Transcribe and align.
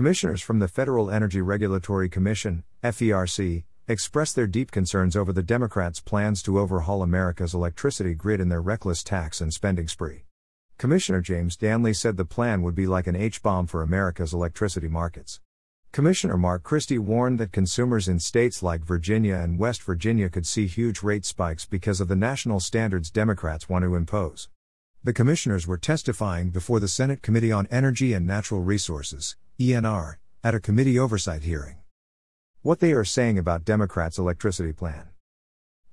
Commissioners 0.00 0.40
from 0.40 0.60
the 0.60 0.66
Federal 0.66 1.10
Energy 1.10 1.42
Regulatory 1.42 2.08
Commission, 2.08 2.64
FERC, 2.82 3.64
expressed 3.86 4.34
their 4.34 4.46
deep 4.46 4.70
concerns 4.70 5.14
over 5.14 5.30
the 5.30 5.42
Democrats' 5.42 6.00
plans 6.00 6.42
to 6.42 6.58
overhaul 6.58 7.02
America's 7.02 7.52
electricity 7.52 8.14
grid 8.14 8.40
in 8.40 8.48
their 8.48 8.62
reckless 8.62 9.02
tax 9.02 9.42
and 9.42 9.52
spending 9.52 9.86
spree. 9.86 10.24
Commissioner 10.78 11.20
James 11.20 11.54
Danly 11.54 11.94
said 11.94 12.16
the 12.16 12.24
plan 12.24 12.62
would 12.62 12.74
be 12.74 12.86
like 12.86 13.06
an 13.06 13.14
H 13.14 13.42
bomb 13.42 13.66
for 13.66 13.82
America's 13.82 14.32
electricity 14.32 14.88
markets. 14.88 15.38
Commissioner 15.92 16.38
Mark 16.38 16.62
Christie 16.62 16.96
warned 16.96 17.38
that 17.38 17.52
consumers 17.52 18.08
in 18.08 18.18
states 18.20 18.62
like 18.62 18.82
Virginia 18.82 19.34
and 19.34 19.58
West 19.58 19.82
Virginia 19.82 20.30
could 20.30 20.46
see 20.46 20.66
huge 20.66 21.02
rate 21.02 21.26
spikes 21.26 21.66
because 21.66 22.00
of 22.00 22.08
the 22.08 22.16
national 22.16 22.60
standards 22.60 23.10
Democrats 23.10 23.68
want 23.68 23.84
to 23.84 23.96
impose. 23.96 24.48
The 25.04 25.12
commissioners 25.12 25.66
were 25.66 25.76
testifying 25.76 26.48
before 26.48 26.80
the 26.80 26.88
Senate 26.88 27.20
Committee 27.20 27.52
on 27.52 27.68
Energy 27.70 28.14
and 28.14 28.26
Natural 28.26 28.62
Resources, 28.62 29.36
ENR, 29.60 30.16
at 30.42 30.54
a 30.54 30.58
committee 30.58 30.98
oversight 30.98 31.42
hearing. 31.42 31.76
What 32.62 32.80
they 32.80 32.92
are 32.92 33.04
saying 33.04 33.38
about 33.38 33.62
Democrats' 33.62 34.16
electricity 34.16 34.72
plan. 34.72 35.08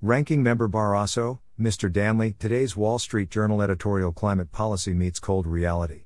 Ranking 0.00 0.42
Member 0.42 0.70
Barrasso, 0.70 1.40
Mr. 1.60 1.92
Danly, 1.92 2.38
today's 2.38 2.78
Wall 2.78 2.98
Street 2.98 3.28
Journal 3.28 3.60
editorial 3.60 4.10
Climate 4.10 4.50
Policy 4.52 4.94
Meets 4.94 5.20
Cold 5.20 5.46
Reality. 5.46 6.04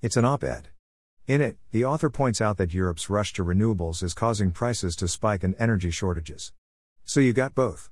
It's 0.00 0.16
an 0.16 0.24
op 0.24 0.44
ed. 0.44 0.68
In 1.26 1.40
it, 1.40 1.56
the 1.72 1.84
author 1.84 2.10
points 2.10 2.40
out 2.40 2.58
that 2.58 2.74
Europe's 2.74 3.10
rush 3.10 3.32
to 3.32 3.44
renewables 3.44 4.04
is 4.04 4.14
causing 4.14 4.52
prices 4.52 4.94
to 4.94 5.08
spike 5.08 5.42
and 5.42 5.56
energy 5.58 5.90
shortages. 5.90 6.52
So 7.04 7.18
you 7.18 7.32
got 7.32 7.56
both. 7.56 7.90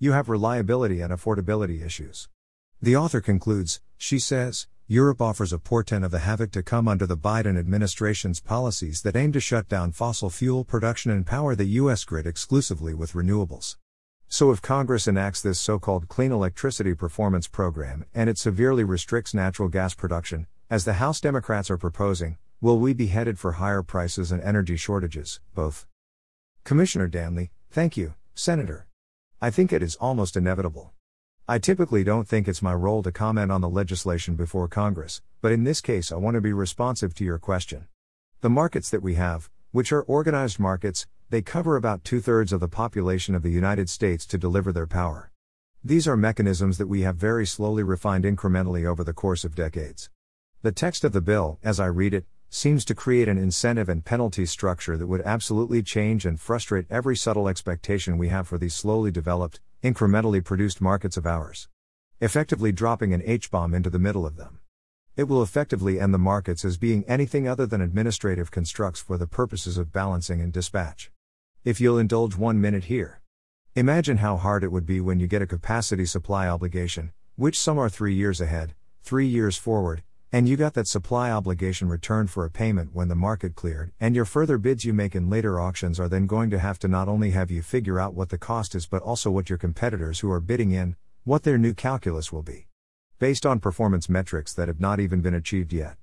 You 0.00 0.10
have 0.10 0.28
reliability 0.28 1.02
and 1.02 1.12
affordability 1.12 1.86
issues. 1.86 2.28
The 2.82 2.96
author 2.96 3.20
concludes, 3.20 3.80
she 3.96 4.18
says, 4.18 4.66
Europe 4.88 5.20
offers 5.20 5.52
a 5.52 5.58
portent 5.58 6.04
of 6.04 6.10
the 6.10 6.20
havoc 6.20 6.52
to 6.52 6.62
come 6.62 6.88
under 6.88 7.06
the 7.06 7.16
Biden 7.16 7.58
administration's 7.58 8.40
policies 8.40 9.02
that 9.02 9.16
aim 9.16 9.32
to 9.32 9.40
shut 9.40 9.68
down 9.68 9.92
fossil 9.92 10.30
fuel 10.30 10.64
production 10.64 11.10
and 11.10 11.26
power 11.26 11.54
the 11.54 11.64
U.S. 11.80 12.04
grid 12.04 12.26
exclusively 12.26 12.94
with 12.94 13.12
renewables. 13.12 13.76
So, 14.28 14.50
if 14.50 14.62
Congress 14.62 15.06
enacts 15.06 15.42
this 15.42 15.60
so 15.60 15.78
called 15.78 16.08
Clean 16.08 16.32
Electricity 16.32 16.94
Performance 16.94 17.48
Program 17.48 18.04
and 18.14 18.30
it 18.30 18.38
severely 18.38 18.84
restricts 18.84 19.34
natural 19.34 19.68
gas 19.68 19.94
production, 19.94 20.46
as 20.70 20.84
the 20.84 20.94
House 20.94 21.20
Democrats 21.20 21.70
are 21.70 21.78
proposing, 21.78 22.38
Will 22.62 22.78
we 22.78 22.94
be 22.94 23.08
headed 23.08 23.38
for 23.38 23.52
higher 23.52 23.82
prices 23.82 24.32
and 24.32 24.42
energy 24.42 24.78
shortages, 24.78 25.40
both? 25.54 25.86
Commissioner 26.64 27.06
Danly, 27.06 27.50
thank 27.70 27.98
you, 27.98 28.14
Senator. 28.34 28.86
I 29.42 29.50
think 29.50 29.74
it 29.74 29.82
is 29.82 29.96
almost 29.96 30.38
inevitable. 30.38 30.94
I 31.48 31.60
typically 31.60 32.02
don't 32.02 32.26
think 32.26 32.48
it's 32.48 32.60
my 32.60 32.74
role 32.74 33.04
to 33.04 33.12
comment 33.12 33.52
on 33.52 33.60
the 33.60 33.68
legislation 33.68 34.34
before 34.34 34.66
Congress, 34.66 35.22
but 35.40 35.52
in 35.52 35.62
this 35.62 35.80
case 35.80 36.10
I 36.10 36.16
want 36.16 36.34
to 36.34 36.40
be 36.40 36.52
responsive 36.52 37.14
to 37.14 37.24
your 37.24 37.38
question. 37.38 37.86
The 38.40 38.50
markets 38.50 38.90
that 38.90 39.00
we 39.00 39.14
have, 39.14 39.48
which 39.70 39.92
are 39.92 40.02
organized 40.02 40.58
markets, 40.58 41.06
they 41.30 41.42
cover 41.42 41.76
about 41.76 42.02
two 42.02 42.20
thirds 42.20 42.52
of 42.52 42.58
the 42.58 42.66
population 42.66 43.36
of 43.36 43.44
the 43.44 43.52
United 43.52 43.88
States 43.88 44.26
to 44.26 44.38
deliver 44.38 44.72
their 44.72 44.88
power. 44.88 45.30
These 45.84 46.08
are 46.08 46.16
mechanisms 46.16 46.78
that 46.78 46.88
we 46.88 47.02
have 47.02 47.14
very 47.14 47.46
slowly 47.46 47.84
refined 47.84 48.24
incrementally 48.24 48.84
over 48.84 49.04
the 49.04 49.12
course 49.12 49.44
of 49.44 49.54
decades. 49.54 50.10
The 50.62 50.72
text 50.72 51.04
of 51.04 51.12
the 51.12 51.20
bill, 51.20 51.60
as 51.62 51.78
I 51.78 51.86
read 51.86 52.12
it, 52.12 52.26
seems 52.50 52.84
to 52.86 52.94
create 52.96 53.28
an 53.28 53.38
incentive 53.38 53.88
and 53.88 54.04
penalty 54.04 54.46
structure 54.46 54.96
that 54.96 55.06
would 55.06 55.22
absolutely 55.22 55.84
change 55.84 56.26
and 56.26 56.40
frustrate 56.40 56.86
every 56.90 57.14
subtle 57.14 57.46
expectation 57.46 58.18
we 58.18 58.30
have 58.30 58.48
for 58.48 58.58
these 58.58 58.74
slowly 58.74 59.12
developed, 59.12 59.60
incrementally 59.82 60.44
produced 60.44 60.80
markets 60.80 61.16
of 61.16 61.26
ours. 61.26 61.68
Effectively 62.20 62.72
dropping 62.72 63.12
an 63.12 63.22
H 63.24 63.50
bomb 63.50 63.74
into 63.74 63.90
the 63.90 63.98
middle 63.98 64.24
of 64.24 64.36
them. 64.36 64.60
It 65.16 65.24
will 65.24 65.42
effectively 65.42 65.98
end 65.98 66.12
the 66.12 66.18
markets 66.18 66.64
as 66.64 66.76
being 66.76 67.04
anything 67.06 67.48
other 67.48 67.66
than 67.66 67.80
administrative 67.80 68.50
constructs 68.50 69.00
for 69.00 69.16
the 69.16 69.26
purposes 69.26 69.78
of 69.78 69.92
balancing 69.92 70.40
and 70.40 70.52
dispatch. 70.52 71.10
If 71.64 71.80
you'll 71.80 71.98
indulge 71.98 72.36
one 72.36 72.60
minute 72.60 72.84
here. 72.84 73.20
Imagine 73.74 74.18
how 74.18 74.36
hard 74.36 74.64
it 74.64 74.72
would 74.72 74.86
be 74.86 75.00
when 75.00 75.20
you 75.20 75.26
get 75.26 75.42
a 75.42 75.46
capacity 75.46 76.06
supply 76.06 76.48
obligation, 76.48 77.12
which 77.34 77.58
some 77.58 77.78
are 77.78 77.88
three 77.88 78.14
years 78.14 78.40
ahead, 78.40 78.74
three 79.02 79.26
years 79.26 79.56
forward, 79.56 80.02
and 80.36 80.46
you 80.46 80.54
got 80.54 80.74
that 80.74 80.86
supply 80.86 81.30
obligation 81.30 81.88
returned 81.88 82.28
for 82.28 82.44
a 82.44 82.50
payment 82.50 82.90
when 82.92 83.08
the 83.08 83.14
market 83.14 83.54
cleared, 83.54 83.90
and 83.98 84.14
your 84.14 84.26
further 84.26 84.58
bids 84.58 84.84
you 84.84 84.92
make 84.92 85.14
in 85.14 85.30
later 85.30 85.58
auctions 85.58 85.98
are 85.98 86.10
then 86.10 86.26
going 86.26 86.50
to 86.50 86.58
have 86.58 86.78
to 86.78 86.86
not 86.86 87.08
only 87.08 87.30
have 87.30 87.50
you 87.50 87.62
figure 87.62 87.98
out 87.98 88.12
what 88.12 88.28
the 88.28 88.36
cost 88.36 88.74
is 88.74 88.86
but 88.86 89.00
also 89.00 89.30
what 89.30 89.48
your 89.48 89.56
competitors 89.56 90.20
who 90.20 90.30
are 90.30 90.38
bidding 90.38 90.72
in, 90.72 90.94
what 91.24 91.44
their 91.44 91.56
new 91.56 91.72
calculus 91.72 92.30
will 92.30 92.42
be. 92.42 92.66
Based 93.18 93.46
on 93.46 93.60
performance 93.60 94.10
metrics 94.10 94.52
that 94.52 94.68
have 94.68 94.78
not 94.78 95.00
even 95.00 95.22
been 95.22 95.32
achieved 95.32 95.72
yet. 95.72 95.96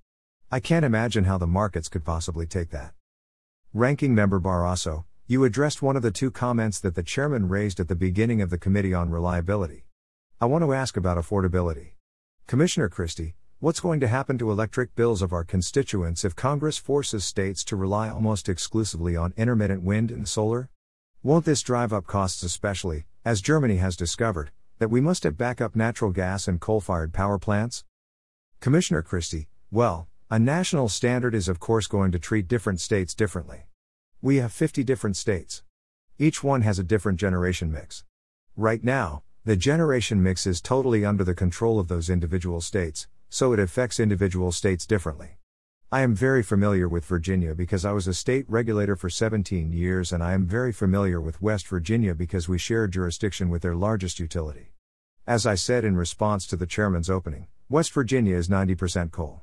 I 0.51 0.59
can't 0.59 0.83
imagine 0.83 1.25
how 1.25 1.37
the 1.37 1.45
markets 1.45 1.87
could 1.87 2.03
possibly 2.03 2.47
take 2.47 2.71
that. 2.71 2.95
Ranking 3.71 4.15
Member 4.15 4.39
Barrasso, 4.39 5.03
you 5.27 5.43
addressed 5.43 5.83
one 5.83 5.95
of 5.95 6.01
the 6.01 6.09
two 6.09 6.31
comments 6.31 6.79
that 6.79 6.95
the 6.95 7.03
chairman 7.03 7.49
raised 7.49 7.79
at 7.79 7.87
the 7.87 7.95
beginning 7.95 8.41
of 8.41 8.49
the 8.49 8.57
Committee 8.57 8.95
on 8.95 9.11
Reliability. 9.11 9.85
I 10.41 10.47
want 10.47 10.63
to 10.63 10.73
ask 10.73 10.97
about 10.97 11.19
affordability. 11.19 11.89
Commissioner 12.47 12.89
Christie, 12.89 13.35
What's 13.63 13.79
going 13.79 14.01
to 14.01 14.09
happen 14.09 14.37
to 14.39 14.51
electric 14.51 14.93
bills 14.93 15.21
of 15.21 15.31
our 15.31 15.45
constituents 15.45 16.25
if 16.25 16.35
Congress 16.35 16.77
forces 16.77 17.23
states 17.23 17.63
to 17.63 17.77
rely 17.77 18.09
almost 18.09 18.49
exclusively 18.49 19.15
on 19.15 19.33
intermittent 19.37 19.83
wind 19.83 20.11
and 20.11 20.27
solar? 20.27 20.69
Won't 21.23 21.45
this 21.45 21.61
drive 21.61 21.93
up 21.93 22.05
costs, 22.05 22.43
especially, 22.43 23.05
as 23.23 23.39
Germany 23.39 23.77
has 23.77 23.95
discovered, 23.95 24.51
that 24.79 24.89
we 24.89 24.99
must 24.99 25.23
have 25.23 25.37
backup 25.37 25.77
natural 25.77 26.11
gas 26.11 26.45
and 26.45 26.59
coal 26.59 26.81
fired 26.81 27.13
power 27.13 27.39
plants? 27.39 27.85
Commissioner 28.59 29.01
Christie, 29.01 29.47
well, 29.71 30.09
a 30.29 30.37
national 30.37 30.89
standard 30.89 31.33
is 31.33 31.47
of 31.47 31.61
course 31.61 31.87
going 31.87 32.11
to 32.11 32.19
treat 32.19 32.49
different 32.49 32.81
states 32.81 33.15
differently. 33.15 33.67
We 34.21 34.41
have 34.43 34.51
50 34.51 34.83
different 34.83 35.15
states. 35.15 35.63
Each 36.19 36.43
one 36.43 36.63
has 36.63 36.79
a 36.79 36.83
different 36.83 37.17
generation 37.17 37.71
mix. 37.71 38.03
Right 38.57 38.83
now, 38.83 39.23
the 39.45 39.55
generation 39.55 40.21
mix 40.21 40.45
is 40.45 40.59
totally 40.59 41.05
under 41.05 41.23
the 41.23 41.33
control 41.33 41.79
of 41.79 41.87
those 41.87 42.09
individual 42.09 42.59
states, 42.59 43.07
so 43.33 43.51
it 43.51 43.59
affects 43.59 43.99
individual 43.99 44.51
states 44.51 44.85
differently. 44.85 45.37
I 45.91 46.01
am 46.01 46.13
very 46.13 46.43
familiar 46.43 46.87
with 46.87 47.03
Virginia 47.03 47.55
because 47.55 47.83
I 47.83 47.91
was 47.91 48.07
a 48.07 48.13
state 48.13 48.45
regulator 48.47 48.95
for 48.95 49.09
17 49.09 49.73
years, 49.73 50.13
and 50.13 50.21
I 50.21 50.33
am 50.33 50.45
very 50.45 50.71
familiar 50.71 51.19
with 51.19 51.41
West 51.41 51.67
Virginia 51.67 52.13
because 52.13 52.47
we 52.47 52.59
share 52.59 52.87
jurisdiction 52.87 53.49
with 53.49 53.63
their 53.63 53.73
largest 53.73 54.19
utility. 54.19 54.73
As 55.25 55.47
I 55.47 55.55
said 55.55 55.83
in 55.83 55.95
response 55.95 56.45
to 56.45 56.55
the 56.55 56.67
chairman's 56.67 57.09
opening, 57.09 57.47
West 57.69 57.91
Virginia 57.91 58.35
is 58.35 58.49
90% 58.49 59.09
coal. 59.09 59.41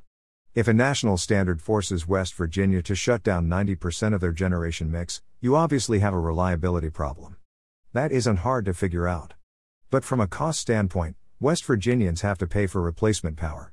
If 0.55 0.69
a 0.69 0.73
national 0.73 1.17
standard 1.17 1.61
forces 1.61 2.07
West 2.07 2.35
Virginia 2.35 2.83
to 2.83 2.95
shut 2.95 3.25
down 3.25 3.49
90% 3.49 4.15
of 4.15 4.21
their 4.21 4.31
generation 4.31 4.89
mix, 4.93 5.21
you 5.41 5.57
obviously 5.57 5.99
have 5.99 6.15
a 6.15 6.21
reliability 6.21 6.91
problem. 6.91 7.39
That 7.93 8.13
isn't 8.13 8.47
hard 8.47 8.67
to 8.67 8.73
figure 8.73 9.09
out. 9.09 9.35
But 9.91 10.05
from 10.05 10.21
a 10.21 10.29
cost 10.29 10.61
standpoint, 10.61 11.17
West 11.41 11.65
Virginians 11.65 12.21
have 12.21 12.39
to 12.39 12.47
pay 12.47 12.69
for 12.69 12.81
replacement 12.81 13.37
power. 13.37 13.70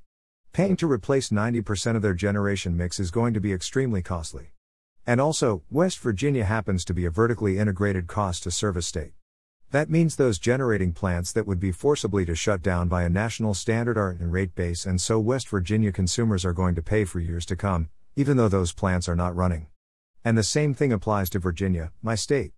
Paying 0.57 0.75
to 0.77 0.91
replace 0.91 1.29
90% 1.29 1.95
of 1.95 2.01
their 2.01 2.15
generation 2.15 2.75
mix 2.75 2.99
is 2.99 3.11
going 3.11 3.35
to 3.35 3.39
be 3.39 3.53
extremely 3.53 4.01
costly. 4.01 4.53
And 5.05 5.21
also, 5.21 5.61
West 5.69 5.99
Virginia 5.99 6.45
happens 6.45 6.83
to 6.85 6.95
be 6.95 7.05
a 7.05 7.11
vertically 7.11 7.59
integrated 7.59 8.07
cost 8.07 8.41
to 8.41 8.49
service 8.49 8.87
state. 8.87 9.11
That 9.69 9.87
means 9.87 10.15
those 10.15 10.39
generating 10.39 10.93
plants 10.93 11.31
that 11.33 11.45
would 11.45 11.59
be 11.59 11.71
forcibly 11.71 12.25
to 12.25 12.33
shut 12.33 12.63
down 12.63 12.87
by 12.87 13.03
a 13.03 13.07
national 13.07 13.53
standard 13.53 13.99
are 13.99 14.17
in 14.19 14.31
rate 14.31 14.55
base, 14.55 14.83
and 14.83 14.99
so 14.99 15.19
West 15.19 15.47
Virginia 15.47 15.91
consumers 15.91 16.43
are 16.43 16.53
going 16.53 16.73
to 16.73 16.81
pay 16.81 17.05
for 17.05 17.19
years 17.19 17.45
to 17.45 17.55
come, 17.55 17.89
even 18.15 18.35
though 18.35 18.49
those 18.49 18.73
plants 18.73 19.07
are 19.07 19.15
not 19.15 19.35
running. 19.35 19.67
And 20.25 20.35
the 20.35 20.41
same 20.41 20.73
thing 20.73 20.91
applies 20.91 21.29
to 21.29 21.37
Virginia, 21.37 21.91
my 22.01 22.15
state. 22.15 22.53